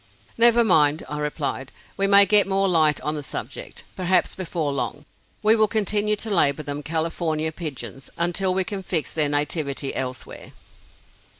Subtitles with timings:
[0.35, 5.05] "Never mind," I replied, "we may get more light on the subject, perhaps, before long.
[5.43, 10.53] We will continue to label them 'California Pigeons' until we can fix their nativity elsewhere."